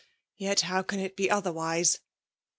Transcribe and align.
Yet 0.39 0.61
how 0.61 0.83
(an 0.89 0.99
it 0.99 1.15
be 1.15 1.29
otherwise? 1.29 1.99